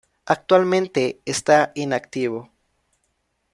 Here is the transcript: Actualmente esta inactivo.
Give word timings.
Actualmente 0.25 1.19
esta 1.25 1.71
inactivo. 1.75 2.49